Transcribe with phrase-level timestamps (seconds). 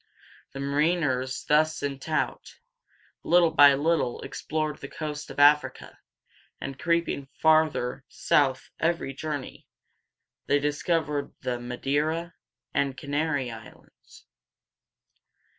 [0.53, 2.57] The mariners thus sent out,
[3.21, 5.99] little by little explored the coast of Africa,
[6.59, 9.67] and creeping farther south every journey,
[10.47, 12.33] they discovered the Ma dei´ra
[12.73, 14.25] and Canary Islands.